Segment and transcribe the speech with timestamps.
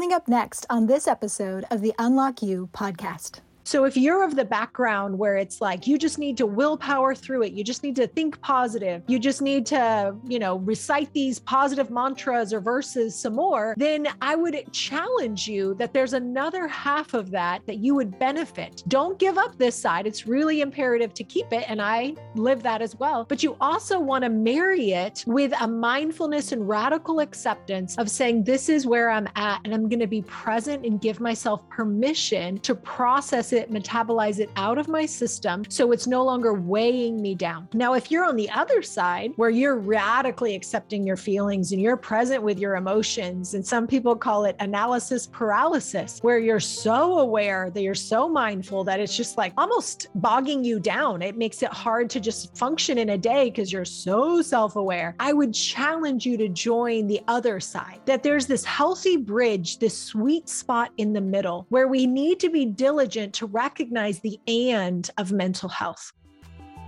[0.00, 3.40] Coming up next on this episode of the Unlock You podcast.
[3.70, 7.44] So if you're of the background where it's like you just need to willpower through
[7.44, 11.38] it, you just need to think positive, you just need to, you know, recite these
[11.38, 17.14] positive mantras or verses some more, then I would challenge you that there's another half
[17.14, 18.82] of that that you would benefit.
[18.88, 20.04] Don't give up this side.
[20.04, 23.24] It's really imperative to keep it and I live that as well.
[23.28, 28.42] But you also want to marry it with a mindfulness and radical acceptance of saying
[28.42, 32.58] this is where I'm at and I'm going to be present and give myself permission
[32.62, 37.20] to process it it, metabolize it out of my system so it's no longer weighing
[37.22, 37.68] me down.
[37.74, 41.96] Now, if you're on the other side where you're radically accepting your feelings and you're
[41.96, 47.70] present with your emotions, and some people call it analysis paralysis, where you're so aware
[47.70, 51.22] that you're so mindful that it's just like almost bogging you down.
[51.22, 55.14] It makes it hard to just function in a day because you're so self aware.
[55.20, 59.96] I would challenge you to join the other side, that there's this healthy bridge, this
[59.96, 65.10] sweet spot in the middle where we need to be diligent to recognize the and
[65.18, 66.12] of mental health.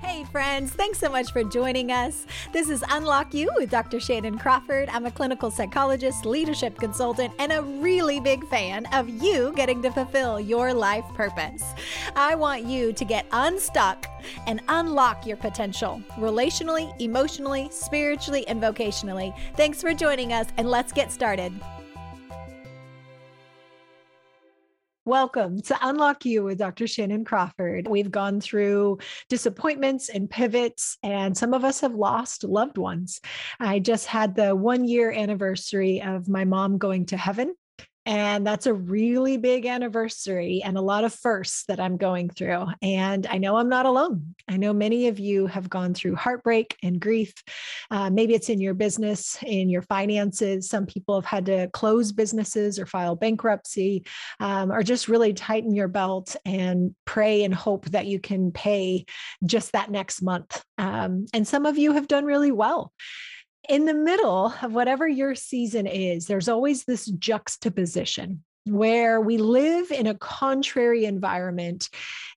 [0.02, 2.26] Hey, friends, thanks so much for joining us.
[2.52, 4.00] This is Unlock You with Dr.
[4.00, 4.88] Shannon Crawford.
[4.88, 9.92] I'm a clinical psychologist, leadership consultant, and a really big fan of you getting to
[9.92, 11.62] fulfill your life purpose.
[12.16, 14.06] I want you to get unstuck
[14.48, 19.32] and unlock your potential relationally, emotionally, spiritually, and vocationally.
[19.56, 21.52] Thanks for joining us, and let's get started.
[25.04, 26.86] Welcome to Unlock You with Dr.
[26.86, 27.88] Shannon Crawford.
[27.88, 33.20] We've gone through disappointments and pivots, and some of us have lost loved ones.
[33.58, 37.56] I just had the one year anniversary of my mom going to heaven.
[38.04, 42.66] And that's a really big anniversary and a lot of firsts that I'm going through.
[42.82, 44.34] And I know I'm not alone.
[44.48, 47.32] I know many of you have gone through heartbreak and grief.
[47.90, 50.68] Uh, maybe it's in your business, in your finances.
[50.68, 54.04] Some people have had to close businesses or file bankruptcy,
[54.40, 59.06] um, or just really tighten your belt and pray and hope that you can pay
[59.46, 60.62] just that next month.
[60.76, 62.92] Um, and some of you have done really well
[63.68, 69.90] in the middle of whatever your season is, there's always this juxtaposition where we live
[69.90, 71.88] in a contrary environment,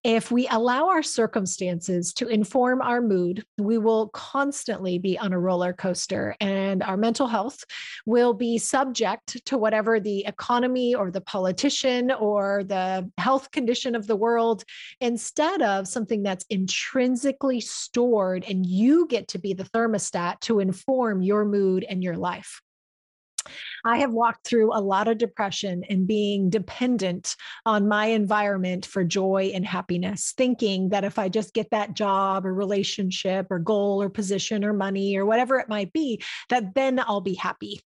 [0.04, 5.40] if we allow our circumstances to inform our mood, we will constantly be on a
[5.40, 7.64] roller coaster and our mental health
[8.06, 14.08] will be subject to whatever the economy or the politician or the health condition of
[14.08, 14.64] the world
[15.02, 21.22] instead of something that's intrinsically stored and you get to be the thermostat to inform
[21.22, 22.62] your mood and your life.
[23.84, 27.36] I have walked through a lot of depression and being dependent
[27.66, 32.46] on my environment for joy and happiness, thinking that if I just get that job
[32.46, 37.00] or relationship or goal or position or money or whatever it might be, that then
[37.00, 37.82] I'll be happy.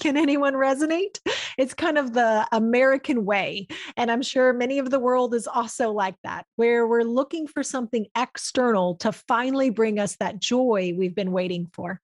[0.00, 1.18] Can anyone resonate?
[1.58, 3.66] It's kind of the American way.
[3.96, 7.62] And I'm sure many of the world is also like that, where we're looking for
[7.62, 12.00] something external to finally bring us that joy we've been waiting for.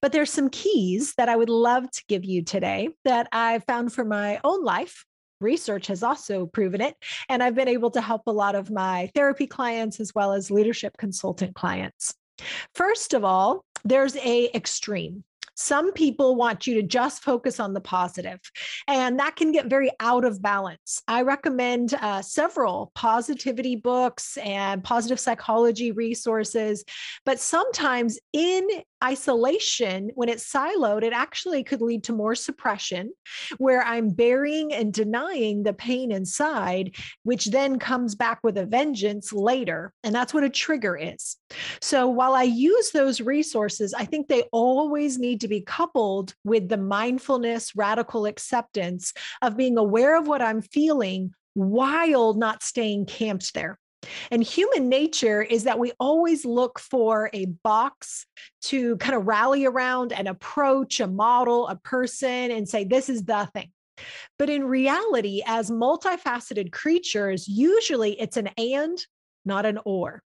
[0.00, 3.92] But there's some keys that I would love to give you today that I found
[3.92, 5.04] for my own life.
[5.40, 6.94] Research has also proven it.
[7.28, 10.50] And I've been able to help a lot of my therapy clients as well as
[10.50, 12.14] leadership consultant clients.
[12.74, 15.24] First of all, there's a extreme.
[15.54, 18.40] Some people want you to just focus on the positive,
[18.88, 21.02] and that can get very out of balance.
[21.06, 26.84] I recommend uh, several positivity books and positive psychology resources,
[27.26, 28.66] but sometimes in
[29.02, 33.12] isolation, when it's siloed, it actually could lead to more suppression,
[33.58, 39.32] where I'm burying and denying the pain inside, which then comes back with a vengeance
[39.32, 39.92] later.
[40.04, 41.36] And that's what a trigger is.
[41.80, 46.68] So while I use those resources, I think they always need to be coupled with
[46.68, 53.52] the mindfulness, radical acceptance of being aware of what I'm feeling while not staying camped
[53.54, 53.78] there.
[54.30, 58.26] And human nature is that we always look for a box
[58.62, 63.24] to kind of rally around and approach a model, a person, and say, this is
[63.24, 63.70] the thing.
[64.38, 68.98] But in reality, as multifaceted creatures, usually it's an and,
[69.44, 70.22] not an or.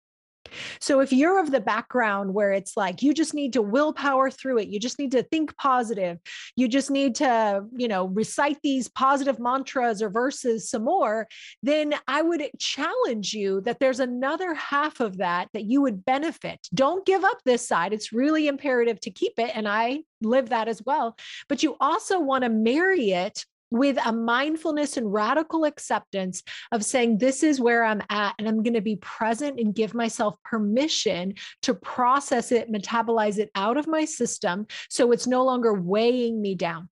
[0.81, 4.59] So if you're of the background where it's like you just need to willpower through
[4.59, 6.19] it, you just need to think positive,
[6.57, 11.27] you just need to, you know, recite these positive mantras or verses some more,
[11.63, 16.69] then I would challenge you that there's another half of that that you would benefit.
[16.75, 17.93] Don't give up this side.
[17.93, 21.17] It's really imperative to keep it and I live that as well.
[21.49, 27.19] But you also want to marry it with a mindfulness and radical acceptance of saying,
[27.19, 31.35] This is where I'm at, and I'm going to be present and give myself permission
[31.63, 36.55] to process it, metabolize it out of my system so it's no longer weighing me
[36.55, 36.89] down.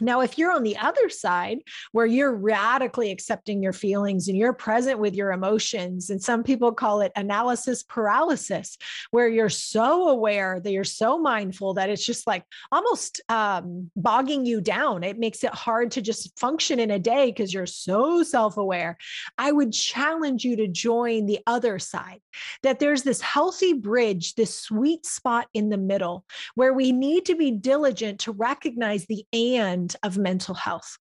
[0.00, 1.58] Now, if you're on the other side
[1.92, 6.72] where you're radically accepting your feelings and you're present with your emotions, and some people
[6.72, 8.76] call it analysis paralysis,
[9.10, 14.44] where you're so aware that you're so mindful that it's just like almost um, bogging
[14.44, 15.02] you down.
[15.02, 18.96] It makes it hard to just function in a day because you're so self aware.
[19.38, 22.20] I would challenge you to join the other side,
[22.62, 27.36] that there's this healthy bridge, this sweet spot in the middle where we need to
[27.36, 30.98] be diligent to recognize the and of mental health.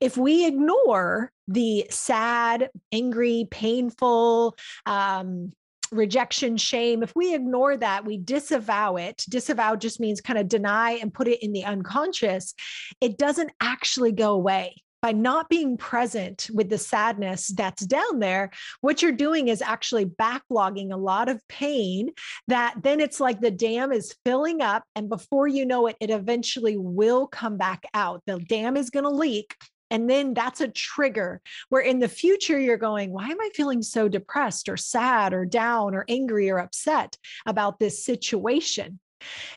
[0.00, 5.52] If we ignore the sad, angry, painful, um,
[5.90, 9.24] rejection, shame, if we ignore that, we disavow it.
[9.28, 12.54] Disavow just means kind of deny and put it in the unconscious.
[13.00, 18.50] It doesn't actually go away by not being present with the sadness that's down there,
[18.80, 22.10] what you're doing is actually backlogging a lot of pain
[22.46, 24.84] that then it's like the dam is filling up.
[24.94, 28.22] And before you know it, it eventually will come back out.
[28.26, 29.56] The dam is going to leak.
[29.90, 33.82] And then that's a trigger where in the future you're going, why am I feeling
[33.82, 39.00] so depressed or sad or down or angry or upset about this situation?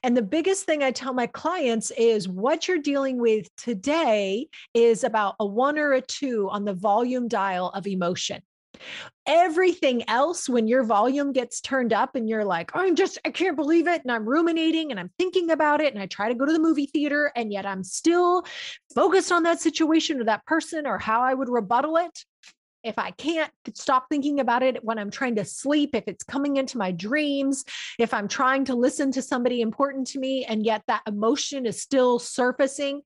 [0.04, 5.04] And the biggest thing I tell my clients is what you're dealing with today is
[5.04, 8.42] about a one or a two on the volume dial of emotion.
[9.26, 13.56] Everything else, when your volume gets turned up and you're like, I'm just, I can't
[13.56, 14.02] believe it.
[14.04, 15.94] And I'm ruminating and I'm thinking about it.
[15.94, 18.44] And I try to go to the movie theater and yet I'm still
[18.94, 22.26] focused on that situation or that person or how I would rebuttal it
[22.86, 26.58] if I can't stop thinking about it when I'm trying to sleep, if it's coming
[26.58, 27.66] into my dreams,
[27.98, 31.82] if I'm trying to listen to somebody important to me and yet that emotion is
[31.82, 33.02] still surfacing,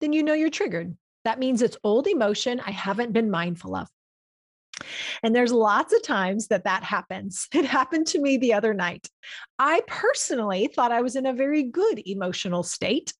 [0.00, 0.96] then you know you're triggered.
[1.24, 3.88] That means it's old emotion I haven't been mindful of.
[5.22, 7.46] And there's lots of times that that happens.
[7.58, 9.08] It happened to me the other night.
[9.58, 13.12] I personally thought I was in a very good emotional state.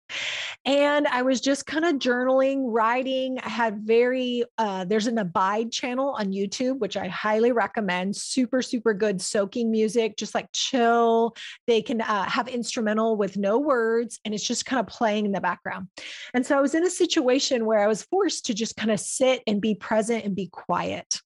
[0.65, 3.39] And I was just kind of journaling, writing.
[3.43, 8.15] I had very, uh, there's an Abide channel on YouTube, which I highly recommend.
[8.15, 11.35] Super, super good soaking music, just like chill.
[11.67, 15.33] They can uh, have instrumental with no words, and it's just kind of playing in
[15.33, 15.89] the background.
[16.33, 19.01] And so I was in a situation where I was forced to just kind of
[19.01, 21.21] sit and be present and be quiet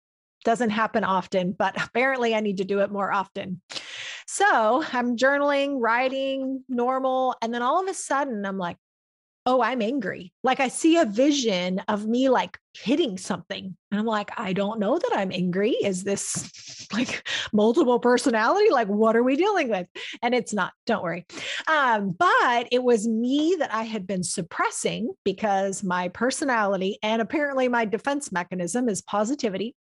[0.44, 3.60] doesn't happen often, but apparently I need to do it more often.
[4.26, 7.34] So I'm journaling, writing, normal.
[7.42, 8.76] And then all of a sudden, I'm like,
[9.44, 10.32] oh, I'm angry.
[10.44, 13.76] Like I see a vision of me like hitting something.
[13.90, 15.72] And I'm like, I don't know that I'm angry.
[15.72, 18.70] Is this like multiple personality?
[18.70, 19.88] Like, what are we dealing with?
[20.22, 21.26] And it's not, don't worry.
[21.66, 27.68] Um, but it was me that I had been suppressing because my personality and apparently
[27.68, 29.74] my defense mechanism is positivity.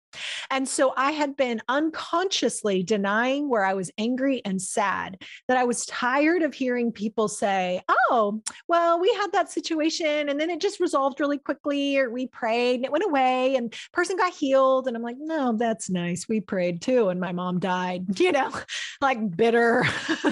[0.50, 5.64] And so I had been unconsciously denying where I was angry and sad, that I
[5.64, 10.60] was tired of hearing people say, Oh, well, we had that situation and then it
[10.60, 14.86] just resolved really quickly, or we prayed and it went away and person got healed.
[14.86, 16.28] And I'm like, No, that's nice.
[16.28, 17.08] We prayed too.
[17.08, 18.52] And my mom died, you know,
[19.00, 19.84] like bitter.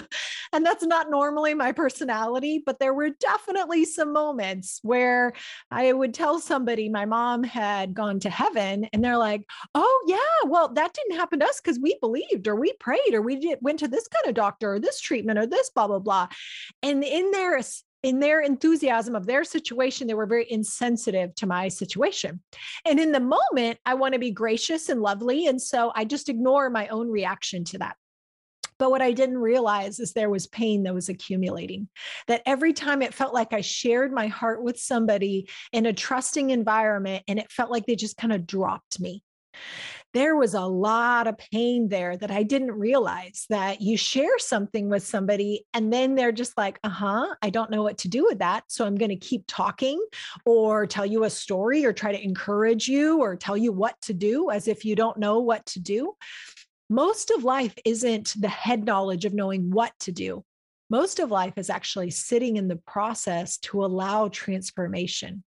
[0.53, 5.33] and that's not normally my personality, but there were definitely some moments where
[5.71, 9.43] I would tell somebody my mom had gone to heaven and they're like,
[9.75, 13.23] oh yeah well that didn't happen to us because we believed or we prayed or
[13.23, 15.99] we did, went to this kind of doctor or this treatment or this blah blah
[15.99, 16.29] blah.
[16.83, 17.61] And in their
[18.05, 22.41] in their enthusiasm of their situation they were very insensitive to my situation.
[22.85, 26.29] And in the moment i want to be gracious and lovely and so i just
[26.29, 27.97] ignore my own reaction to that.
[28.79, 31.89] But what I didn't realize is there was pain that was accumulating.
[32.29, 36.51] That every time it felt like I shared my heart with somebody in a trusting
[36.51, 39.25] environment and it felt like they just kind of dropped me
[40.15, 44.89] there was a lot of pain there that I didn't realize that you share something
[44.89, 48.25] with somebody and then they're just like, uh huh, I don't know what to do
[48.25, 48.65] with that.
[48.69, 50.03] So I'm going to keep talking
[50.47, 54.15] or tell you a story or try to encourage you or tell you what to
[54.15, 56.15] do as if you don't know what to do.
[56.89, 60.43] Most of life isn't the head knowledge of knowing what to do.
[60.89, 65.45] Most of life is actually sitting in the process to allow transformation,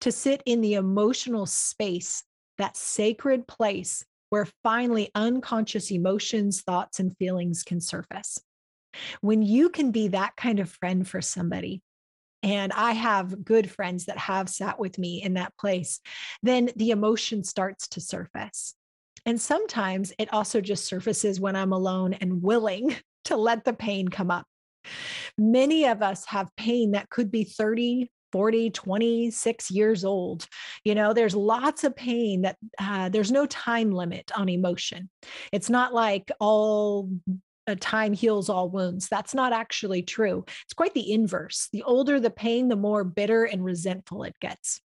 [0.00, 2.24] to sit in the emotional space
[2.62, 8.40] that sacred place where finally unconscious emotions, thoughts, and feelings can surface.
[9.20, 11.82] When you can be that kind of friend for somebody,
[12.42, 16.00] and I have good friends that have sat with me in that place,
[16.42, 18.74] then the emotion starts to surface.
[19.26, 24.08] And sometimes it also just surfaces when I'm alone and willing to let the pain
[24.08, 24.46] come up.
[25.36, 30.46] Many of us have pain that could be 30, 40, 26 years old.
[30.84, 35.10] You know, there's lots of pain that uh, there's no time limit on emotion.
[35.52, 37.10] It's not like all
[37.66, 39.08] a time heals all wounds.
[39.08, 40.44] That's not actually true.
[40.64, 41.68] It's quite the inverse.
[41.72, 44.80] The older the pain, the more bitter and resentful it gets.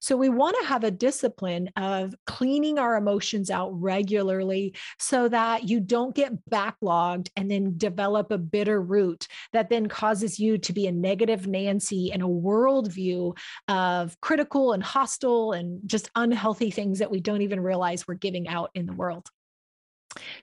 [0.00, 5.68] So, we want to have a discipline of cleaning our emotions out regularly so that
[5.68, 10.72] you don't get backlogged and then develop a bitter root that then causes you to
[10.72, 13.36] be a negative Nancy and a worldview
[13.68, 18.48] of critical and hostile and just unhealthy things that we don't even realize we're giving
[18.48, 19.28] out in the world.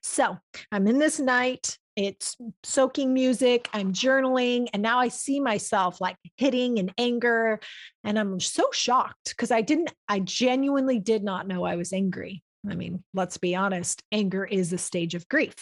[0.02, 0.38] So
[0.72, 6.16] I'm in this night it's soaking music i'm journaling and now i see myself like
[6.38, 7.60] hitting in anger
[8.04, 12.42] and i'm so shocked because i didn't i genuinely did not know i was angry.
[12.70, 15.56] I mean let's be honest anger is a stage of grief.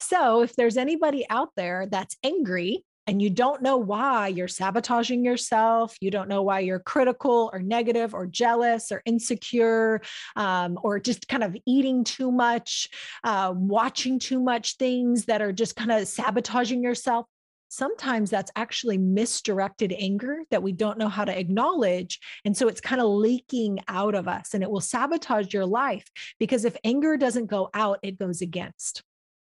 [0.00, 5.24] So if there's anybody out there that's angry and you don't know why you're sabotaging
[5.24, 10.00] yourself, you don't know why you're critical or negative or jealous or insecure,
[10.36, 12.88] um, or just kind of eating too much,
[13.24, 17.26] uh, watching too much things that are just kind of sabotaging yourself.
[17.68, 22.20] Sometimes that's actually misdirected anger that we don't know how to acknowledge.
[22.44, 26.04] And so it's kind of leaking out of us and it will sabotage your life
[26.38, 29.02] because if anger doesn't go out, it goes against.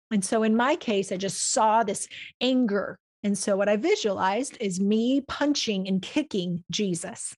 [0.09, 2.07] And so in my case, I just saw this
[2.39, 7.35] anger and so what I visualized is me punching and kicking Jesus.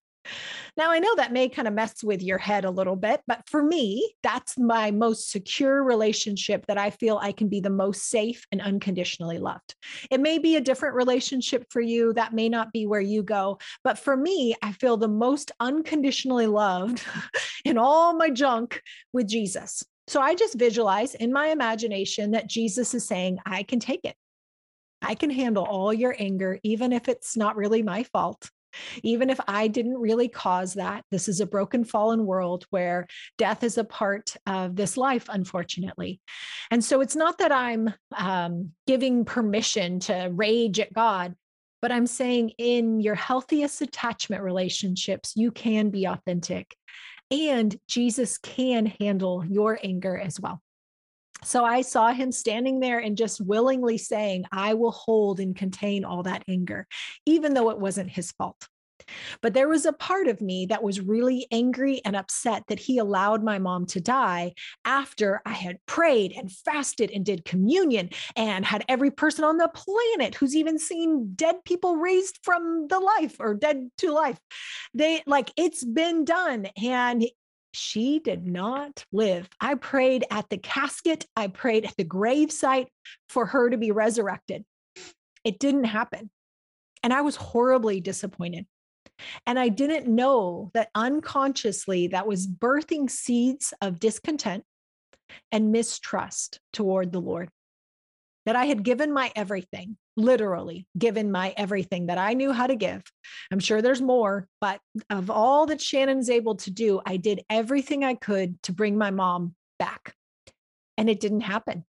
[0.78, 3.48] Now, I know that may kind of mess with your head a little bit, but
[3.48, 8.10] for me, that's my most secure relationship that I feel I can be the most
[8.10, 9.76] safe and unconditionally loved.
[10.10, 12.14] It may be a different relationship for you.
[12.14, 13.60] That may not be where you go.
[13.84, 17.04] But for me, I feel the most unconditionally loved
[17.66, 18.82] in all my junk
[19.14, 19.84] with Jesus.
[20.08, 24.16] So I just visualize in my imagination that Jesus is saying, I can take it.
[25.06, 28.50] I can handle all your anger, even if it's not really my fault.
[29.04, 33.08] Even if I didn't really cause that, this is a broken, fallen world where
[33.38, 36.20] death is a part of this life, unfortunately.
[36.72, 41.36] And so it's not that I'm um, giving permission to rage at God,
[41.82, 46.76] but I'm saying in your healthiest attachment relationships, you can be authentic.
[47.32, 50.62] And Jesus can handle your anger as well.
[51.46, 56.04] So I saw him standing there and just willingly saying, I will hold and contain
[56.04, 56.88] all that anger,
[57.26, 58.68] even though it wasn't his fault.
[59.42, 62.98] But there was a part of me that was really angry and upset that he
[62.98, 68.66] allowed my mom to die after I had prayed and fasted and did communion and
[68.66, 73.36] had every person on the planet who's even seen dead people raised from the life
[73.40, 74.40] or dead to life.
[74.94, 76.68] They like it's been done.
[76.84, 77.26] And
[77.76, 79.50] she did not live.
[79.60, 82.88] I prayed at the casket, I prayed at the gravesite
[83.30, 84.64] for her to be resurrected.
[85.44, 86.30] It didn't happen.
[87.04, 88.66] And I was horribly disappointed.
[89.46, 94.64] And I didn't know that unconsciously that was birthing seeds of discontent
[95.52, 97.50] and mistrust toward the Lord.
[98.46, 102.76] That I had given my everything literally given my everything that I knew how to
[102.76, 103.04] give.
[103.52, 104.80] I'm sure there's more, but
[105.10, 109.12] of all that Shannon's able to do, I did everything I could to bring my
[109.12, 110.14] mom back.
[110.98, 111.84] And it didn't happen.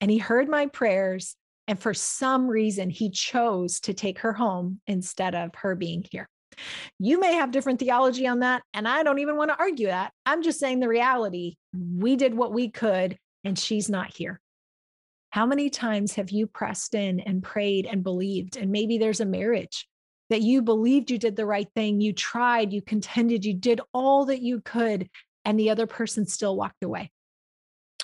[0.00, 1.36] And he heard my prayers.
[1.68, 6.28] And for some reason, he chose to take her home instead of her being here.
[6.98, 8.62] You may have different theology on that.
[8.74, 10.12] And I don't even want to argue that.
[10.26, 11.54] I'm just saying the reality.
[11.72, 14.40] We did what we could, and she's not here.
[15.32, 18.58] How many times have you pressed in and prayed and believed?
[18.58, 19.88] And maybe there's a marriage
[20.28, 24.26] that you believed you did the right thing, you tried, you contended, you did all
[24.26, 25.08] that you could,
[25.46, 27.10] and the other person still walked away.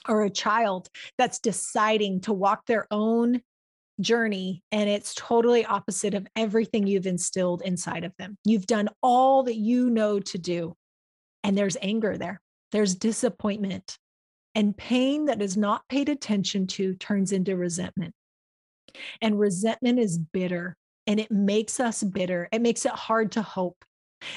[0.09, 3.43] Or a child that's deciding to walk their own
[4.01, 8.39] journey and it's totally opposite of everything you've instilled inside of them.
[8.47, 10.75] You've done all that you know to do,
[11.45, 12.41] and there's anger there,
[12.73, 13.99] there's disappointment,
[14.55, 18.15] and pain that is not paid attention to turns into resentment.
[19.21, 20.77] And resentment is bitter
[21.07, 22.49] and it makes us bitter.
[22.53, 23.85] It makes it hard to hope.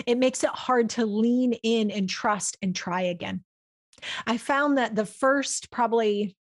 [0.05, 3.43] It makes it hard to lean in and trust and try again.
[4.25, 6.35] I found that the first probably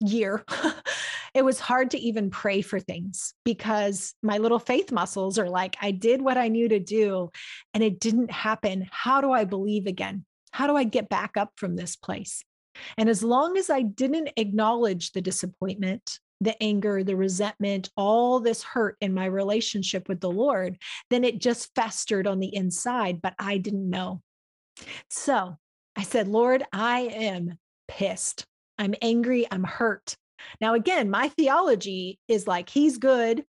[0.00, 0.44] year,
[1.34, 5.76] it was hard to even pray for things because my little faith muscles are like,
[5.80, 7.30] I did what I knew to do
[7.74, 8.88] and it didn't happen.
[8.90, 10.24] How do I believe again?
[10.52, 12.42] How do I get back up from this place?
[12.96, 18.62] And as long as I didn't acknowledge the disappointment, the anger, the resentment, all this
[18.62, 20.78] hurt in my relationship with the Lord,
[21.10, 24.22] then it just festered on the inside, but I didn't know.
[25.10, 25.56] So
[25.96, 27.58] I said, Lord, I am
[27.88, 28.46] pissed.
[28.78, 29.46] I'm angry.
[29.50, 30.16] I'm hurt.
[30.60, 33.44] Now, again, my theology is like, He's good.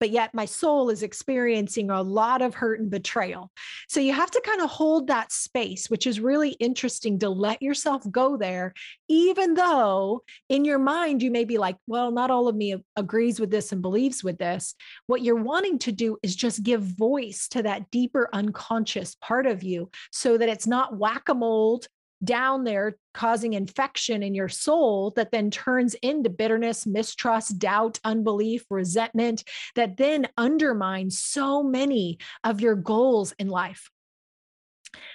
[0.00, 3.50] But yet my soul is experiencing a lot of hurt and betrayal.
[3.88, 7.62] So you have to kind of hold that space, which is really interesting to let
[7.62, 8.74] yourself go there,
[9.08, 13.40] even though in your mind you may be like, well, not all of me agrees
[13.40, 14.74] with this and believes with this.
[15.06, 19.62] What you're wanting to do is just give voice to that deeper unconscious part of
[19.62, 21.82] you so that it's not whack a mole
[22.24, 28.64] down there causing infection in your soul that then turns into bitterness, mistrust, doubt, unbelief,
[28.70, 29.44] resentment
[29.74, 33.90] that then undermines so many of your goals in life.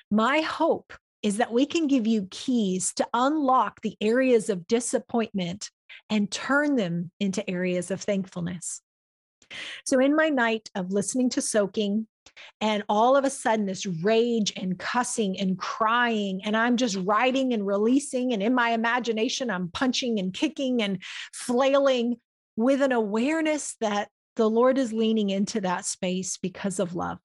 [0.09, 0.93] My hope
[1.23, 5.69] is that we can give you keys to unlock the areas of disappointment
[6.09, 8.81] and turn them into areas of thankfulness.
[9.85, 12.07] So, in my night of listening to soaking,
[12.59, 17.53] and all of a sudden, this rage and cussing and crying, and I'm just writing
[17.53, 18.33] and releasing.
[18.33, 21.01] And in my imagination, I'm punching and kicking and
[21.33, 22.17] flailing
[22.55, 27.17] with an awareness that the Lord is leaning into that space because of love.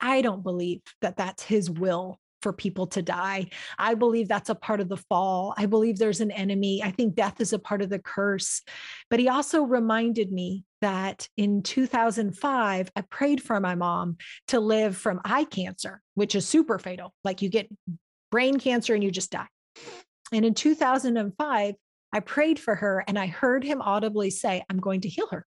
[0.00, 3.48] I don't believe that that's his will for people to die.
[3.78, 5.54] I believe that's a part of the fall.
[5.56, 6.82] I believe there's an enemy.
[6.82, 8.62] I think death is a part of the curse.
[9.10, 14.16] But he also reminded me that in 2005, I prayed for my mom
[14.48, 17.14] to live from eye cancer, which is super fatal.
[17.24, 17.70] Like you get
[18.30, 19.48] brain cancer and you just die.
[20.32, 21.74] And in 2005,
[22.12, 25.46] I prayed for her and I heard him audibly say, I'm going to heal her.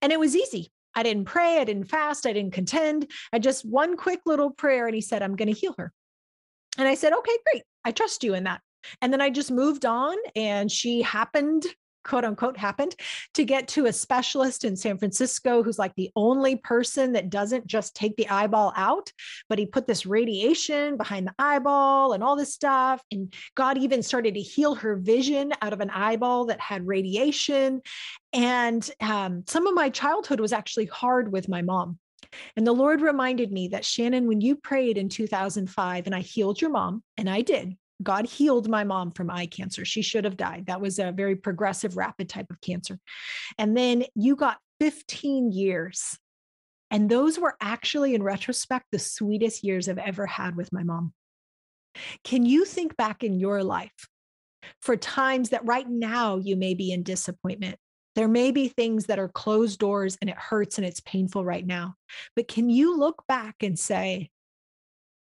[0.00, 0.72] And it was easy.
[0.94, 3.10] I didn't pray, I didn't fast, I didn't contend.
[3.32, 5.92] I just one quick little prayer and he said, I'm going to heal her.
[6.78, 7.62] And I said, okay, great.
[7.84, 8.60] I trust you in that.
[9.02, 11.66] And then I just moved on and she happened
[12.04, 12.94] quote unquote happened
[13.34, 17.66] to get to a specialist in San Francisco who's like the only person that doesn't
[17.66, 19.12] just take the eyeball out,
[19.48, 23.00] but he put this radiation behind the eyeball and all this stuff.
[23.12, 27.80] And God even started to heal her vision out of an eyeball that had radiation.
[28.32, 31.99] And um, some of my childhood was actually hard with my mom.
[32.56, 36.60] And the Lord reminded me that Shannon, when you prayed in 2005 and I healed
[36.60, 39.84] your mom, and I did, God healed my mom from eye cancer.
[39.84, 40.66] She should have died.
[40.66, 42.98] That was a very progressive, rapid type of cancer.
[43.58, 46.18] And then you got 15 years.
[46.90, 51.12] And those were actually, in retrospect, the sweetest years I've ever had with my mom.
[52.24, 54.08] Can you think back in your life
[54.80, 57.76] for times that right now you may be in disappointment?
[58.16, 61.66] There may be things that are closed doors and it hurts and it's painful right
[61.66, 61.94] now.
[62.34, 64.30] But can you look back and say,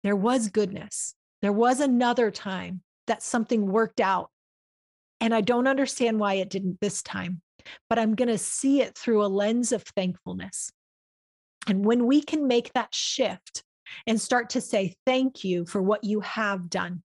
[0.02, 1.14] there was goodness?
[1.42, 4.30] There was another time that something worked out.
[5.20, 7.42] And I don't understand why it didn't this time,
[7.88, 10.70] but I'm going to see it through a lens of thankfulness.
[11.66, 13.64] And when we can make that shift
[14.06, 17.02] and start to say, thank you for what you have done,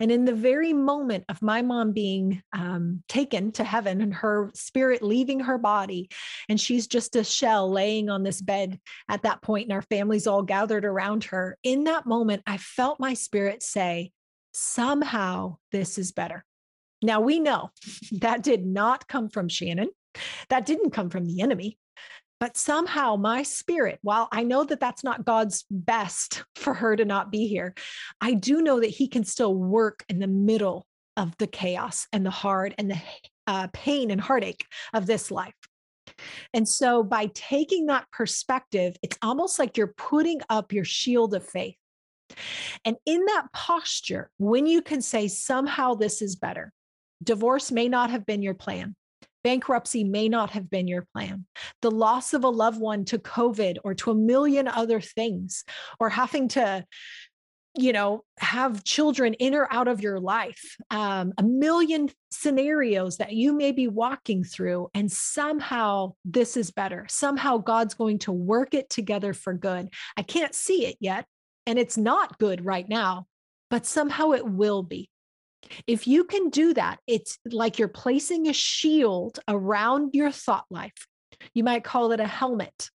[0.00, 4.50] and in the very moment of my mom being um, taken to heaven and her
[4.54, 6.08] spirit leaving her body,
[6.48, 10.26] and she's just a shell laying on this bed at that point, and our family's
[10.26, 14.12] all gathered around her, in that moment, I felt my spirit say,
[14.52, 16.44] somehow this is better.
[17.02, 17.70] Now we know
[18.20, 19.88] that did not come from Shannon.
[20.48, 21.78] That didn't come from the enemy.
[22.38, 27.04] But somehow my spirit, while I know that that's not God's best for her to
[27.04, 27.74] not be here,
[28.20, 32.26] I do know that He can still work in the middle of the chaos and
[32.26, 33.00] the hard and the
[33.46, 35.54] uh, pain and heartache of this life.
[36.52, 41.46] And so by taking that perspective, it's almost like you're putting up your shield of
[41.46, 41.76] faith.
[42.84, 46.72] And in that posture, when you can say, somehow this is better,
[47.22, 48.94] divorce may not have been your plan.
[49.46, 51.46] Bankruptcy may not have been your plan.
[51.80, 55.62] The loss of a loved one to COVID or to a million other things,
[56.00, 56.84] or having to,
[57.78, 63.34] you know, have children in or out of your life, um, a million scenarios that
[63.34, 67.06] you may be walking through, and somehow this is better.
[67.08, 69.90] Somehow God's going to work it together for good.
[70.16, 71.24] I can't see it yet,
[71.66, 73.28] and it's not good right now,
[73.70, 75.08] but somehow it will be.
[75.86, 81.06] If you can do that, it's like you're placing a shield around your thought life.
[81.54, 82.90] You might call it a helmet.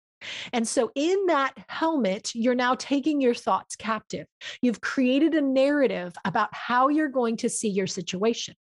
[0.53, 4.27] And so, in that helmet, you're now taking your thoughts captive.
[4.63, 8.55] You've created a narrative about how you're going to see your situation.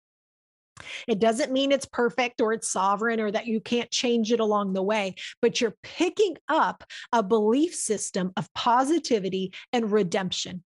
[1.06, 4.72] It doesn't mean it's perfect or it's sovereign or that you can't change it along
[4.72, 10.64] the way, but you're picking up a belief system of positivity and redemption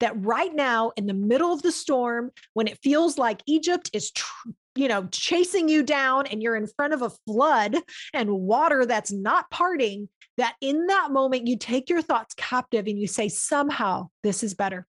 [0.00, 4.10] that right now in the middle of the storm when it feels like egypt is
[4.10, 7.76] tr- you know chasing you down and you're in front of a flood
[8.12, 12.98] and water that's not parting that in that moment you take your thoughts captive and
[12.98, 14.86] you say somehow this is better.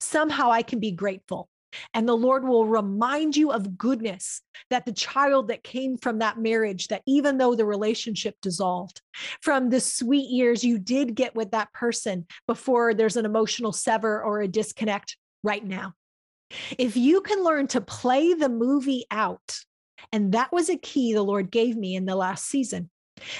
[0.00, 1.48] Somehow i can be grateful
[1.94, 6.38] And the Lord will remind you of goodness that the child that came from that
[6.38, 9.00] marriage, that even though the relationship dissolved,
[9.42, 14.22] from the sweet years you did get with that person before there's an emotional sever
[14.22, 15.94] or a disconnect right now.
[16.78, 19.58] If you can learn to play the movie out,
[20.12, 22.90] and that was a key the Lord gave me in the last season,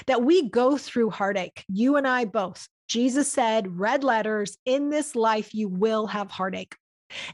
[0.07, 2.67] that we go through heartache, you and I both.
[2.87, 6.75] Jesus said, red letters, in this life, you will have heartache.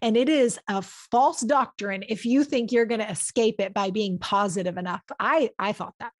[0.01, 3.89] And it is a false doctrine if you think you're going to escape it by
[3.89, 5.01] being positive enough.
[5.19, 6.11] I, I thought that.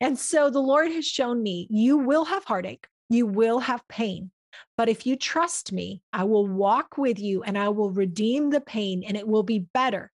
[0.00, 4.30] And so the Lord has shown me you will have heartache, you will have pain.
[4.76, 8.60] But if you trust me, I will walk with you and I will redeem the
[8.60, 10.10] pain and it will be better.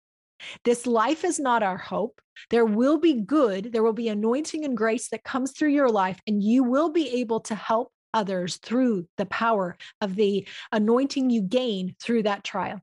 [0.65, 2.21] This life is not our hope.
[2.51, 6.21] There will be good, there will be anointing and grace that comes through your life,
[6.27, 11.43] and you will be able to help others through the power of the anointing you
[11.43, 12.81] gain through that trial.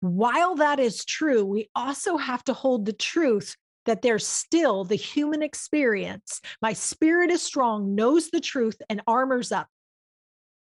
[0.00, 4.96] While that is true, we also have to hold the truth that there's still the
[4.96, 6.40] human experience.
[6.60, 9.68] My spirit is strong, knows the truth, and armors up.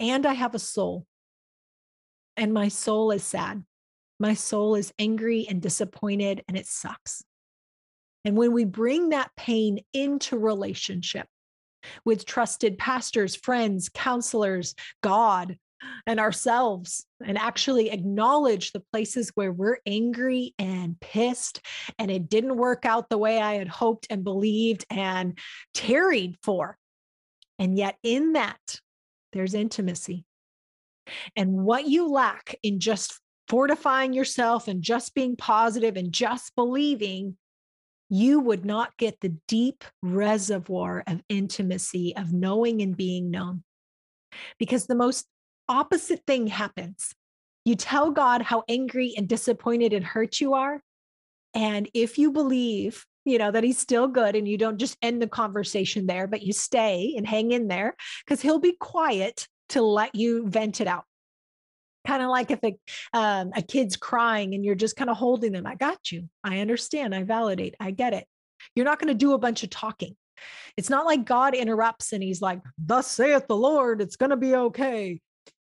[0.01, 1.07] And I have a soul.
[2.37, 3.63] And my soul is sad.
[4.19, 7.23] My soul is angry and disappointed, and it sucks.
[8.25, 11.27] And when we bring that pain into relationship,
[12.05, 15.59] with trusted pastors, friends, counselors, God,
[16.07, 21.61] and ourselves, and actually acknowledge the places where we're angry and pissed,
[21.99, 25.39] and it didn't work out the way I had hoped and believed and
[25.75, 26.79] tarried for.
[27.59, 28.81] And yet, in that,
[29.33, 30.25] there's intimacy.
[31.37, 37.37] And what you lack in just fortifying yourself and just being positive and just believing
[38.09, 43.63] you would not get the deep reservoir of intimacy, of knowing and being known.
[44.59, 45.27] Because the most
[45.69, 47.15] opposite thing happens.
[47.65, 50.81] You tell God how angry and disappointed and hurt you are.
[51.55, 55.21] And if you believe, you know, that he's still good and you don't just end
[55.21, 59.83] the conversation there, but you stay and hang in there because he'll be quiet to
[59.83, 61.05] let you vent it out
[62.07, 62.77] kind of like if a,
[63.13, 66.29] um, a kid's crying and you're just kind of holding them i got you.
[66.45, 67.15] I understand.
[67.15, 67.75] I validate.
[67.81, 68.27] I get it.
[68.75, 70.17] You're not going to do a bunch of talking.
[70.77, 74.37] It's not like god interrupts and he's like thus saith the lord it's going to
[74.37, 75.21] be okay.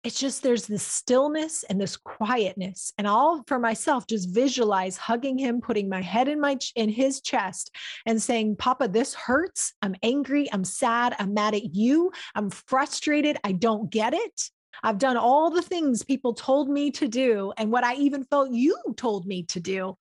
[0.05, 5.39] It's just there's this stillness and this quietness and i'll for myself just visualize hugging
[5.39, 7.75] him putting my head in my in his chest
[8.07, 9.75] and saying papa this hurts.
[9.83, 10.53] I'm angry.
[10.53, 11.15] I'm sad.
[11.19, 12.13] I'm mad at you.
[12.35, 13.37] I'm frustrated.
[13.45, 14.51] I don't get it
[14.83, 18.51] I've done all the things people told me to do and what I even felt
[18.51, 19.97] you told me to do.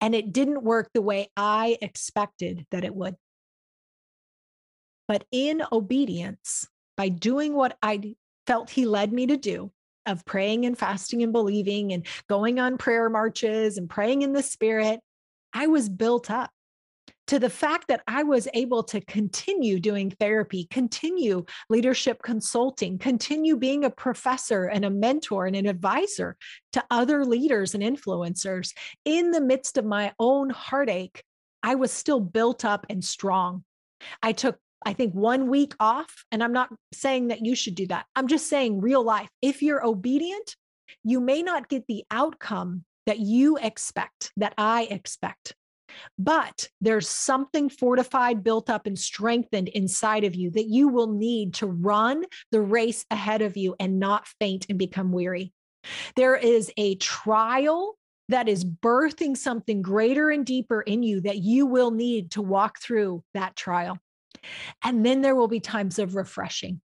[0.00, 3.16] And it didn't work the way I expected that it would.
[5.06, 8.14] But in obedience, by doing what I
[8.46, 9.72] felt he led me to do,
[10.06, 14.42] of praying and fasting and believing and going on prayer marches and praying in the
[14.42, 15.00] spirit,
[15.52, 16.50] I was built up
[17.30, 23.56] to the fact that I was able to continue doing therapy, continue leadership consulting, continue
[23.56, 26.36] being a professor and a mentor and an advisor
[26.72, 28.72] to other leaders and influencers
[29.04, 31.22] in the midst of my own heartache,
[31.62, 33.62] I was still built up and strong.
[34.24, 36.24] I took I think one week off.
[36.32, 38.06] And I'm not saying that you should do that.
[38.16, 40.56] I'm just saying, real life, if you're obedient,
[41.04, 45.54] you may not get the outcome that you expect, that I expect.
[46.18, 51.54] But there's something fortified, built up, and strengthened inside of you that you will need
[51.54, 55.52] to run the race ahead of you and not faint and become weary.
[56.16, 57.96] There is a trial
[58.28, 62.80] that is birthing something greater and deeper in you that you will need to walk
[62.80, 63.98] through that trial.
[64.84, 66.80] And then there will be times of refreshing.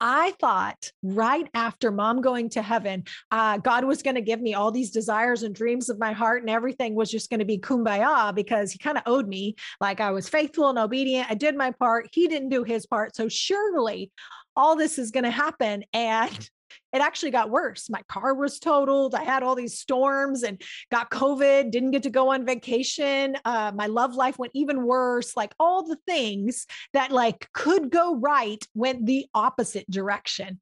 [0.00, 4.54] I thought right after mom going to heaven, uh, God was going to give me
[4.54, 7.58] all these desires and dreams of my heart, and everything was just going to be
[7.58, 9.56] kumbaya because he kind of owed me.
[9.80, 11.30] Like I was faithful and obedient.
[11.30, 12.08] I did my part.
[12.12, 13.16] He didn't do his part.
[13.16, 14.10] So surely
[14.54, 15.84] all this is going to happen.
[15.92, 16.50] And
[16.92, 17.90] it actually got worse.
[17.90, 19.14] My car was totaled.
[19.14, 23.36] I had all these storms and got COVID, didn't get to go on vacation.
[23.44, 25.36] Uh, my love life went even worse.
[25.36, 30.60] Like all the things that like could go right went the opposite direction.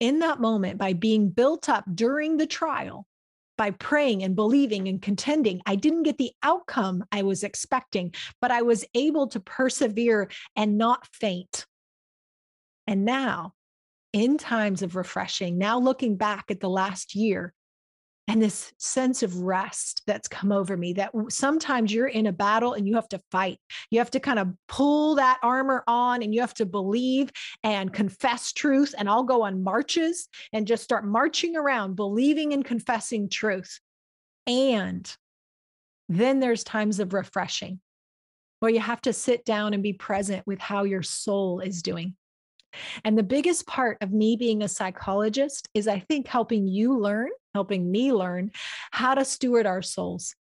[0.00, 3.06] In that moment, by being built up during the trial,
[3.56, 5.62] by praying and believing and contending.
[5.64, 10.76] I didn't get the outcome I was expecting, but I was able to persevere and
[10.76, 11.64] not faint.
[12.86, 13.54] And now
[14.16, 17.52] in times of refreshing, now looking back at the last year,
[18.26, 22.72] and this sense of rest that's come over me that sometimes you're in a battle
[22.72, 23.58] and you have to fight.
[23.90, 27.30] You have to kind of pull that armor on and you have to believe
[27.62, 28.94] and confess truth.
[28.96, 33.78] And I'll go on marches and just start marching around, believing and confessing truth.
[34.46, 35.14] And
[36.08, 37.80] then there's times of refreshing
[38.60, 42.16] where you have to sit down and be present with how your soul is doing.
[43.04, 47.30] And the biggest part of me being a psychologist is, I think, helping you learn,
[47.54, 48.50] helping me learn
[48.90, 50.34] how to steward our souls.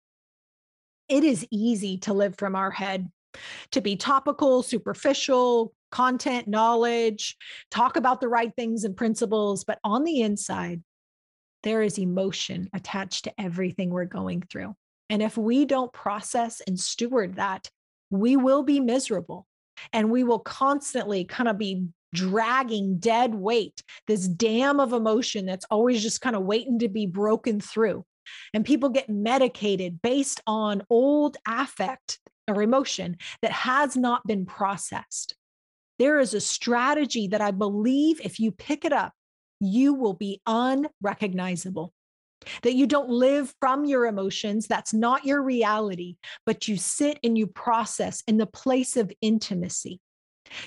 [1.10, 3.12] It is easy to live from our head,
[3.72, 7.38] to be topical, superficial, content, knowledge,
[7.70, 9.64] talk about the right things and principles.
[9.64, 10.82] But on the inside,
[11.62, 14.76] there is emotion attached to everything we're going through.
[15.10, 17.70] And if we don't process and steward that,
[18.10, 19.48] we will be miserable
[19.92, 25.66] and we will constantly kind of be dragging dead weight, this dam of emotion that's
[25.70, 28.06] always just kind of waiting to be broken through.
[28.54, 35.36] And people get medicated based on old affect or emotion that has not been processed.
[36.00, 39.14] There is a strategy that I believe if you pick it up,
[39.60, 41.94] you will be unrecognizable.
[42.64, 47.38] That you don't live from your emotions, that's not your reality, but you sit and
[47.38, 50.02] you process in the place of intimacy.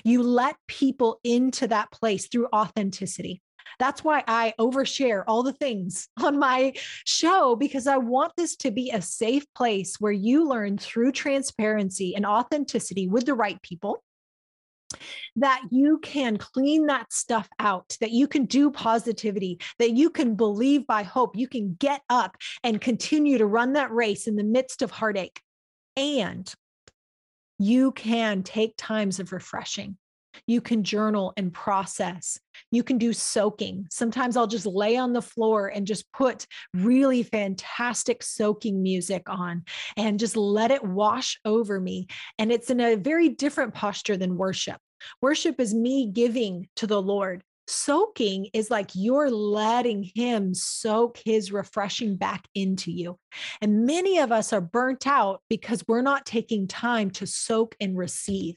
[0.03, 3.41] You let people into that place through authenticity.
[3.79, 6.73] That's why I overshare all the things on my
[7.05, 12.15] show because I want this to be a safe place where you learn through transparency
[12.15, 14.03] and authenticity with the right people
[15.35, 20.35] that you can clean that stuff out, that you can do positivity, that you can
[20.35, 24.43] believe by hope, you can get up and continue to run that race in the
[24.43, 25.41] midst of heartache.
[25.95, 26.51] And
[27.59, 29.97] you can take times of refreshing.
[30.45, 32.39] You can journal and process.
[32.71, 33.87] You can do soaking.
[33.89, 39.63] Sometimes I'll just lay on the floor and just put really fantastic soaking music on
[39.95, 42.07] and just let it wash over me.
[42.37, 44.77] And it's in a very different posture than worship.
[45.21, 51.51] Worship is me giving to the Lord soaking is like you're letting him soak his
[51.51, 53.19] refreshing back into you.
[53.61, 57.97] And many of us are burnt out because we're not taking time to soak and
[57.97, 58.55] receive.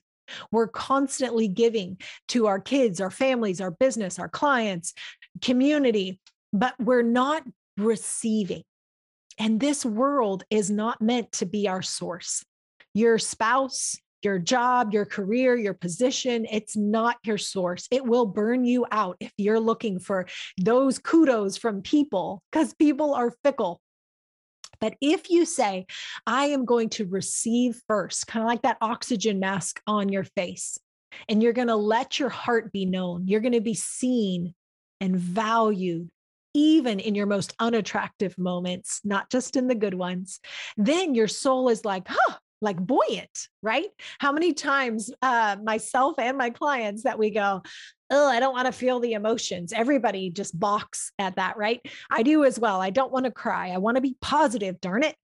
[0.52, 4.94] We're constantly giving to our kids, our families, our business, our clients,
[5.40, 6.20] community,
[6.52, 7.42] but we're not
[7.76, 8.62] receiving.
[9.38, 12.44] And this world is not meant to be our source.
[12.94, 16.46] Your spouse, your job, your career, your position.
[16.50, 17.86] It's not your source.
[17.90, 20.26] It will burn you out if you're looking for
[20.58, 23.80] those kudos from people because people are fickle.
[24.80, 25.86] But if you say,
[26.26, 30.78] I am going to receive first, kind of like that oxygen mask on your face,
[31.28, 34.54] and you're going to let your heart be known, you're going to be seen
[35.00, 36.08] and valued
[36.54, 40.40] even in your most unattractive moments, not just in the good ones,
[40.76, 43.88] then your soul is like, huh, like buoyant, right?
[44.18, 47.62] How many times uh, myself and my clients that we go,
[48.10, 49.72] oh, I don't want to feel the emotions.
[49.72, 51.80] Everybody just balks at that, right?
[52.10, 52.80] I do as well.
[52.80, 53.70] I don't want to cry.
[53.70, 55.16] I want to be positive, darn it.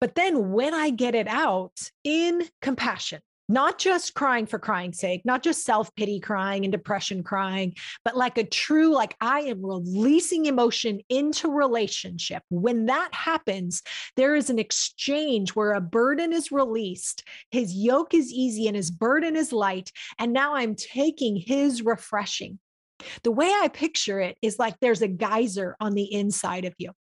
[0.00, 5.22] But then when I get it out in compassion, not just crying for crying's sake,
[5.24, 9.64] not just self pity crying and depression crying, but like a true, like I am
[9.64, 12.42] releasing emotion into relationship.
[12.50, 13.82] When that happens,
[14.16, 18.90] there is an exchange where a burden is released, his yoke is easy and his
[18.90, 19.90] burden is light.
[20.18, 22.58] And now I'm taking his refreshing.
[23.22, 26.92] The way I picture it is like there's a geyser on the inside of you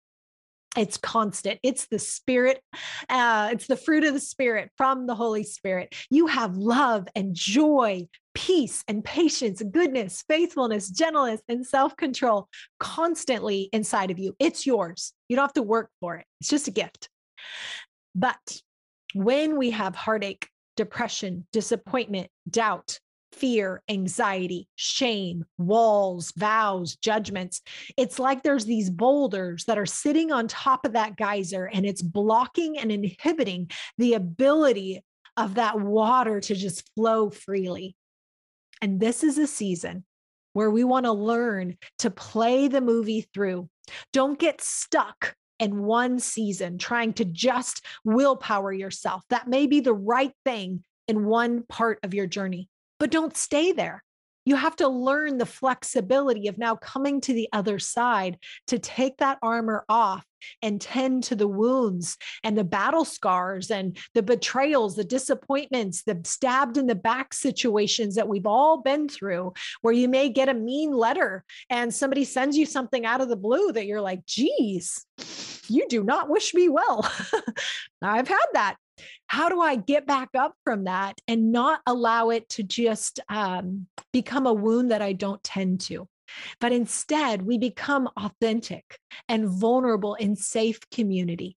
[0.77, 1.61] it's constant.
[1.63, 2.61] It's the spirit
[3.09, 5.95] uh, it's the fruit of the spirit from the holy spirit.
[6.11, 12.49] You have love and joy peace and patience goodness faithfulness gentleness and self-control
[12.81, 14.35] constantly inside of you.
[14.39, 15.13] It's yours.
[15.29, 16.27] You don't have to work for it.
[16.41, 17.09] It's just a gift.
[18.15, 18.61] But
[19.15, 22.99] when we have heartache depression disappointment doubt
[23.33, 27.63] fear, anxiety, shame, walls, vows, judgments.
[27.97, 32.03] It's like there's these boulders that are sitting on top of that geyser and it's
[32.03, 35.03] blocking and inhibiting the ability
[35.37, 37.97] of that water to just flow freely.
[38.81, 40.05] And this is a season
[40.53, 43.69] where we want to learn to play the movie through.
[44.13, 49.23] Don't get stuck in one season trying to just willpower yourself.
[49.31, 52.69] That may be the right thing in one part of your journey
[53.03, 54.05] but don't stay there.
[54.45, 58.39] You have to learn the flexibility of now coming to the other side
[58.69, 60.25] to take that armor off
[60.63, 66.21] and tend to the wounds and the battle scars and the betrayals, the disappointments, the
[66.23, 70.55] stabbed in the back situations that we've all been through, where you may get a
[70.55, 75.05] mean letter and somebody sends you something out of the blue that you're like, geez,
[75.67, 77.11] you do not wish me well.
[78.01, 78.77] I've had that.
[79.27, 83.87] How do I get back up from that and not allow it to just um,
[84.13, 86.09] become a wound that I don't tend to?
[86.61, 91.57] But instead, we become authentic and vulnerable in safe community.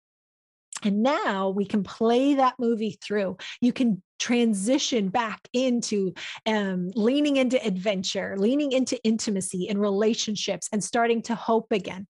[0.85, 3.37] And now we can play that movie through.
[3.61, 6.13] You can transition back into
[6.47, 12.07] um, leaning into adventure, leaning into intimacy and relationships, and starting to hope again.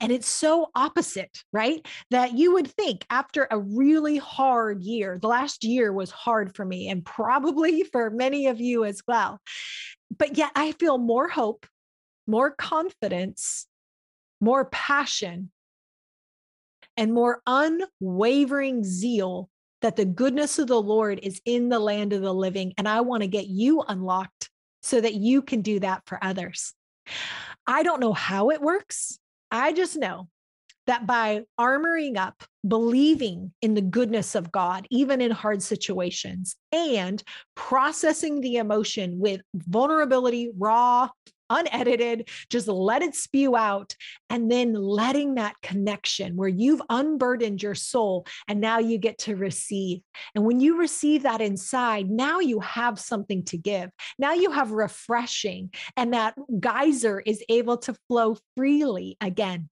[0.00, 1.86] And it's so opposite, right?
[2.10, 6.64] That you would think after a really hard year, the last year was hard for
[6.64, 9.40] me and probably for many of you as well.
[10.16, 11.66] But yet I feel more hope,
[12.26, 13.66] more confidence,
[14.40, 15.50] more passion,
[16.96, 19.48] and more unwavering zeal
[19.82, 22.72] that the goodness of the Lord is in the land of the living.
[22.78, 24.48] And I want to get you unlocked
[24.82, 26.72] so that you can do that for others.
[27.66, 29.18] I don't know how it works.
[29.54, 30.28] I just know
[30.86, 37.22] that by armoring up, believing in the goodness of God, even in hard situations, and
[37.54, 41.08] processing the emotion with vulnerability, raw,
[41.50, 43.94] unedited, just let it spew out,
[44.30, 49.36] and then letting that connection where you've unburdened your soul and now you get to
[49.36, 50.00] receive.
[50.34, 53.90] And when you receive that inside, now you have something to give.
[54.18, 59.68] Now you have refreshing, and that geyser is able to flow freely again.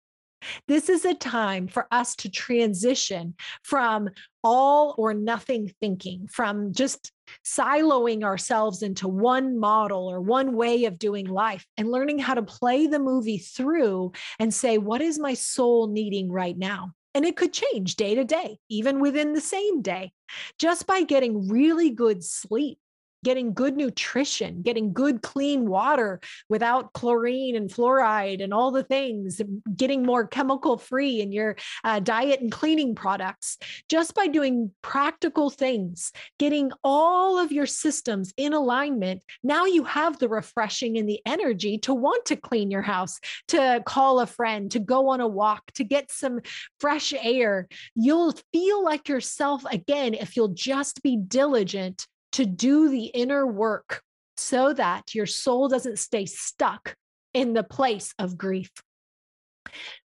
[0.69, 4.11] This is a time for us to transition from
[4.45, 7.13] all or nothing thinking, from just
[7.47, 12.43] siloing ourselves into one model or one way of doing life and learning how to
[12.43, 16.93] play the movie through and say, what is my soul needing right now?
[17.15, 20.13] And it could change day to day, even within the same day,
[20.59, 22.79] just by getting really good sleep
[23.25, 29.41] getting good nutrition, getting good clean water without chlorine and fluoride and all the things,
[29.77, 33.59] getting more chemical free in your uh, diet and cleaning products,
[33.89, 39.23] just by doing practical things, getting all of your systems in alignment.
[39.43, 43.83] Now you have the refreshing and the energy to want to clean your house, to
[43.87, 46.41] call a friend, to go on a walk, to get some
[46.81, 47.69] fresh air.
[47.95, 54.03] You'll feel like yourself again if you'll just be diligent to do the inner work
[54.37, 56.97] so that your soul doesn't stay stuck
[57.35, 58.71] in the place of grief.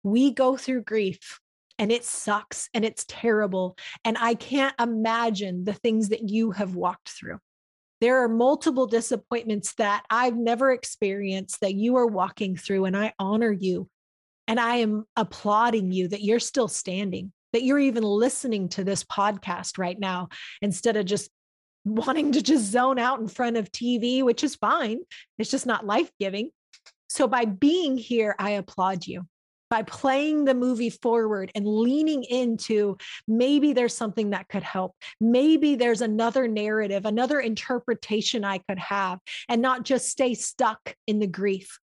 [0.03, 1.39] We go through grief
[1.79, 3.77] and it sucks and it's terrible.
[4.03, 7.39] And I can't imagine the things that you have walked through.
[7.99, 13.13] There are multiple disappointments that I've never experienced that you are walking through, and I
[13.17, 13.89] honor you.
[14.47, 19.03] And I am applauding you that you're still standing, that you're even listening to this
[19.03, 20.29] podcast right now
[20.61, 21.31] instead of just
[21.95, 24.99] wanting to just zone out in front of TV, which is fine.
[25.37, 26.51] It's just not life giving.
[27.09, 29.25] So by being here, I applaud you.
[29.69, 32.95] By playing the movie forward and leaning into
[33.27, 34.95] maybe there's something that could help.
[35.19, 39.19] Maybe there's another narrative, another interpretation I could have,
[39.49, 41.79] and not just stay stuck in the grief.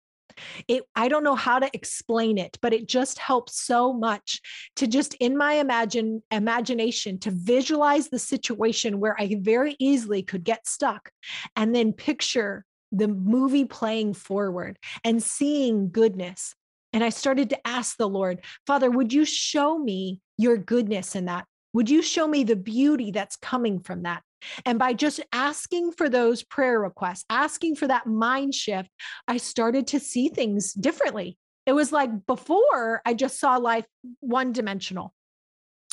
[0.68, 4.42] It I don't know how to explain it, but it just helps so much
[4.78, 10.44] to just in my imagine imagination to visualize the situation where I very easily could
[10.44, 11.12] get stuck
[11.56, 16.56] and then picture the movie playing forward and seeing goodness.
[16.92, 21.26] And I started to ask the Lord, Father, would you show me your goodness in
[21.26, 21.46] that?
[21.74, 24.24] Would you show me the beauty that's coming from that?
[24.66, 28.90] And by just asking for those prayer requests, asking for that mind shift,
[29.28, 31.38] I started to see things differently.
[31.66, 33.86] It was like before I just saw life
[34.20, 35.14] one dimensional.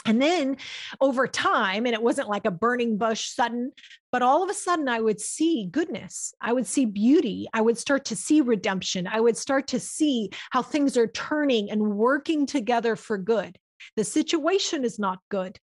[0.06, 0.56] And then
[1.00, 3.72] over time, and it wasn't like a burning bush sudden,
[4.12, 6.32] but all of a sudden I would see goodness.
[6.40, 7.48] I would see beauty.
[7.52, 9.08] I would start to see redemption.
[9.08, 13.58] I would start to see how things are turning and working together for good.
[13.96, 15.58] The situation is not good,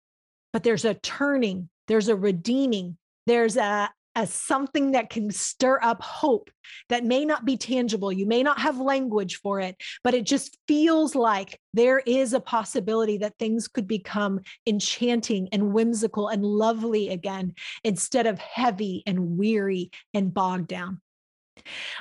[0.53, 2.97] but there's a turning there's a redeeming,
[3.27, 6.51] there's a, a something that can stir up hope
[6.89, 8.13] that may not be tangible.
[8.13, 12.41] You may not have language for it, but it just feels like there is a
[12.41, 19.39] possibility that things could become enchanting and whimsical and lovely again instead of heavy and
[19.39, 21.01] weary and bogged down.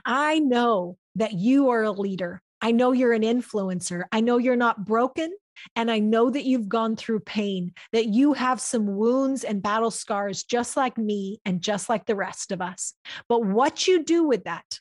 [0.06, 2.42] I know that you are a leader.
[2.62, 4.04] I know you're an influencer.
[4.12, 5.36] I know you're not broken.
[5.76, 9.92] And I know that you've gone through pain, that you have some wounds and battle
[9.92, 12.94] scars, just like me and just like the rest of us.
[13.30, 14.80] But what you do with that,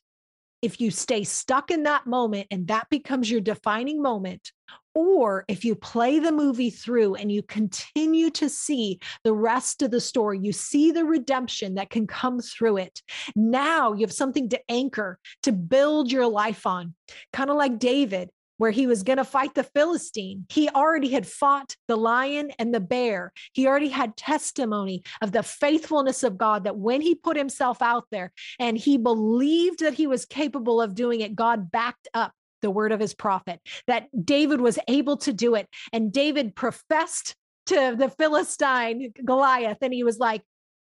[0.62, 4.52] if you stay stuck in that moment and that becomes your defining moment,
[4.94, 9.90] or if you play the movie through and you continue to see the rest of
[9.90, 13.02] the story, you see the redemption that can come through it.
[13.36, 16.94] Now you have something to anchor, to build your life on.
[17.32, 20.46] Kind of like David, where he was going to fight the Philistine.
[20.48, 23.32] He already had fought the lion and the bear.
[23.52, 28.04] He already had testimony of the faithfulness of God that when he put himself out
[28.10, 32.32] there and he believed that he was capable of doing it, God backed up
[32.62, 35.68] the word of his prophet, that David was able to do it.
[35.92, 37.36] And David professed
[37.66, 40.42] to the Philistine Goliath, and he was like,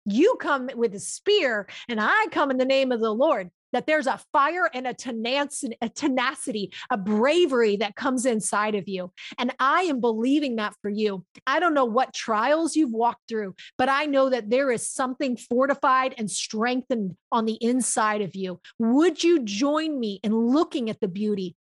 [0.06, 3.88] You come with a spear, and I come in the name of the Lord that
[3.88, 9.12] there's a fire and a tenacity, a bravery that comes inside of you.
[9.38, 11.26] And I am believing that for you.
[11.46, 15.38] I don't know what trials you've walked through, but I know that there is something
[15.38, 18.60] fortified and strengthened on the inside of you.
[18.80, 21.56] Would you join me in looking at the beauty?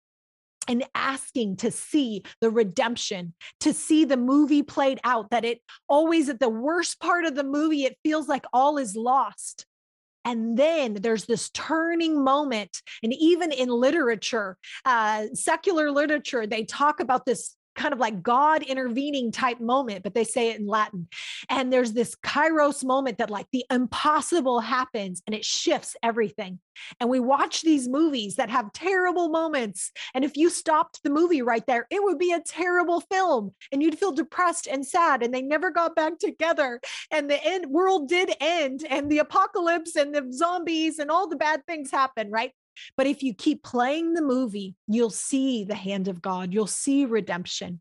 [0.71, 6.29] And asking to see the redemption, to see the movie played out, that it always
[6.29, 9.65] at the worst part of the movie, it feels like all is lost
[10.29, 12.83] and then there's this turning moment.
[13.03, 18.63] And even in literature, uh, secular literature, they talk about this kind of like God
[18.63, 21.09] intervening type moment, but they say it in Latin.
[21.49, 26.59] And there's this kairos moment that like the impossible happens and it shifts everything.
[27.01, 29.93] And we watch these movies that have terrible moments.
[30.15, 33.83] And if you stopped the movie right there, it would be a terrible film and
[33.83, 35.23] you'd feel depressed and sad.
[35.23, 36.81] And they never got back together.
[37.11, 41.37] And the end world did end and the apocalypse and the zombies and all the
[41.37, 42.53] bad things happen, right?
[42.97, 47.05] But if you keep playing the movie, you'll see the hand of God, you'll see
[47.05, 47.81] redemption.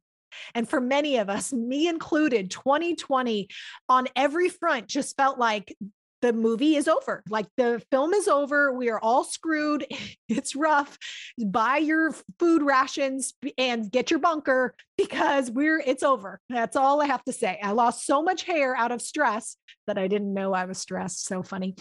[0.54, 3.48] And for many of us, me included, 2020
[3.90, 5.76] on every front just felt like
[6.22, 7.24] the movie is over.
[7.30, 8.74] Like the film is over.
[8.74, 9.86] We are all screwed.
[10.30, 10.98] It's rough.
[11.42, 16.42] Buy your food rations and get your bunker because we're it's over.
[16.50, 17.58] That's all I have to say.
[17.64, 19.56] I lost so much hair out of stress
[19.88, 21.24] that I didn't know I was stressed.
[21.26, 21.76] So funny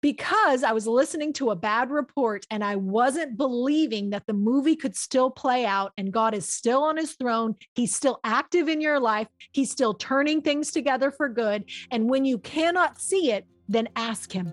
[0.00, 4.76] because I was listening to a bad report and I wasn't believing that the movie
[4.76, 7.56] could still play out and God is still on his throne.
[7.74, 9.28] He's still active in your life.
[9.52, 11.64] He's still turning things together for good.
[11.90, 14.52] And when you cannot see it, then ask him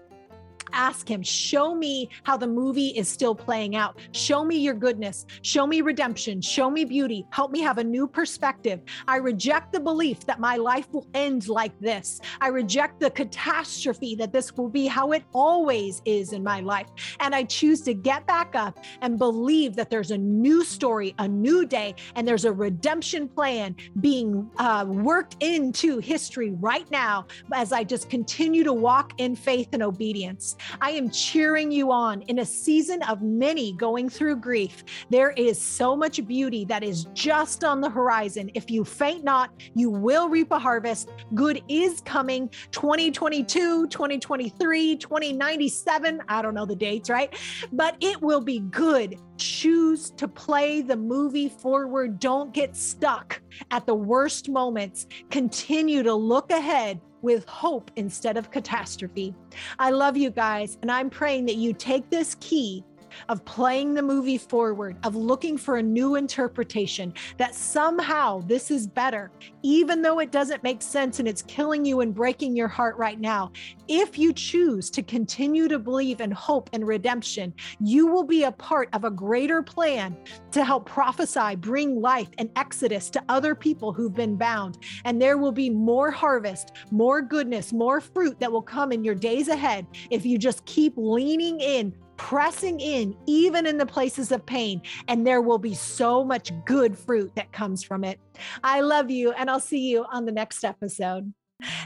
[0.74, 4.00] ask him, show me how the movie is still playing out.
[4.12, 5.26] Show me your goodness.
[5.42, 6.42] Show me redemption.
[6.42, 7.26] Show me beauty.
[7.32, 8.82] Help me have a new perspective.
[9.08, 12.20] I reject the belief that my life will end like this.
[12.42, 16.88] I reject the catastrophe that this will be how it always is in my life.
[17.20, 21.28] And I choose to get back up and believe that there's a new story, a
[21.28, 27.72] new day, and there's a redemption plan being uh, worked into history right now as
[27.72, 30.57] I just continue to walk in faith and obedience.
[30.82, 34.84] I am cheering you on in a season of many going through grief.
[35.10, 38.50] There is so much beauty that is just on the horizon.
[38.54, 41.10] If you faint not, you will reap a harvest.
[41.34, 46.22] Good is coming 2022, 2023, 2097.
[46.28, 47.34] I don't know the dates, right?
[47.72, 49.18] But it will be good.
[49.38, 52.20] Choose to play the movie forward.
[52.20, 53.40] Don't get stuck
[53.72, 55.08] at the worst moments.
[55.30, 59.34] Continue to look ahead with hope instead of catastrophe.
[59.80, 62.84] I love you guys, and I'm praying that you take this key
[63.30, 68.88] of playing the movie forward, of looking for a new interpretation, that somehow this is
[68.88, 69.32] better,
[69.64, 73.20] even though it doesn't make sense and it's killing you and breaking your heart right
[73.20, 73.52] now.
[73.88, 78.52] If you choose to continue to believe in hope and redemption, you will be a
[78.52, 80.18] part of a greater plan
[80.52, 84.78] to help prophesy, bring life and exodus to other people who've been bound.
[85.06, 89.16] And there will be more harvest, more goodness, more fruit that will come in your
[89.16, 94.46] days ahead if you just keep leaning in pressing in, even in the places of
[94.46, 98.20] pain, and there will be so much good fruit that comes from it.
[98.64, 101.34] I love you, and I'll see you on the next episode.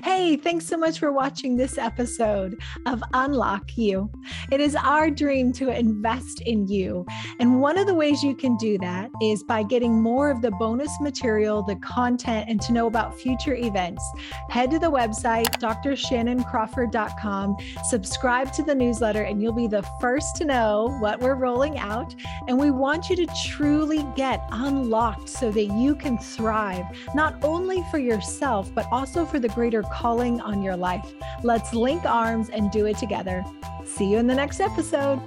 [0.03, 4.11] Hey, thanks so much for watching this episode of Unlock You.
[4.51, 7.05] It is our dream to invest in you.
[7.39, 10.51] And one of the ways you can do that is by getting more of the
[10.51, 14.03] bonus material, the content, and to know about future events.
[14.49, 17.55] Head to the website, drshannoncrawford.com,
[17.85, 22.13] subscribe to the newsletter, and you'll be the first to know what we're rolling out.
[22.49, 27.85] And we want you to truly get unlocked so that you can thrive, not only
[27.89, 31.13] for yourself, but also for the greater calling on your life.
[31.43, 33.45] Let's link arms and do it together.
[33.85, 35.21] See you in the next episode.